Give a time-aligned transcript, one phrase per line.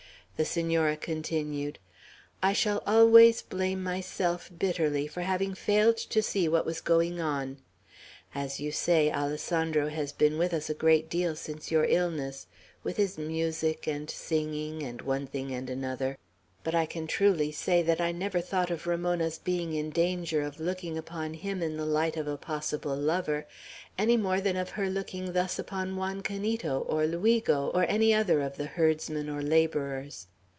[0.37, 1.77] The Senora continued:
[2.41, 7.59] "I shall always blame myself bitterly for having failed to see what was going on.
[8.33, 12.47] As you say, Alessandro has been with us a great deal since your illness,
[12.83, 16.17] with his music, and singing, and one thing and another;
[16.63, 20.59] but I can truly say that I never thought of Ramona's being in danger of
[20.59, 23.45] looking upon him in the light of a possible lover,
[23.97, 28.41] any more than of her looking thus upon Juan Canito, or Luigo, or any other
[28.41, 30.25] of the herdsmen or laborers.